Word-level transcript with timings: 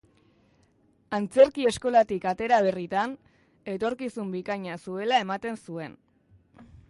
Antzerki 1.17 1.67
eskolatik 1.71 2.25
atera 2.31 2.59
berritan, 2.69 3.13
etorkizun 3.75 4.33
bikaina 4.39 4.79
zuela 4.89 5.23
ematen 5.27 5.63
zuen. 5.69 5.97